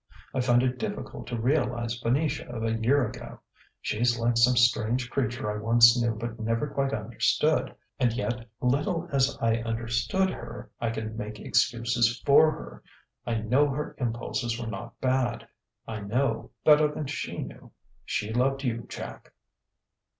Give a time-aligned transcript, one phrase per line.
[0.33, 3.39] I find it difficult to realize Venetia of a year ago:
[3.81, 7.75] she's like some strange creature I once knew but never quite understood.
[7.99, 12.83] And yet, little as I understood her, I can make excuses for her:
[13.27, 15.47] I know her impulses were not bad.
[15.87, 17.69] I know, better than she knew...
[18.03, 19.31] she loved you, Jack."